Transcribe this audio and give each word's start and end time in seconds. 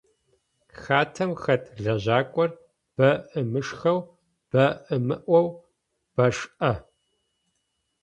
Хатэм 0.81 1.31
хэт 1.41 1.63
лэжьакӏор 1.83 2.49
бэ 2.95 3.09
ымышхэу, 3.39 3.99
бэ 4.51 4.65
ымыӏоу 4.95 5.45
башӏэ. 6.15 6.71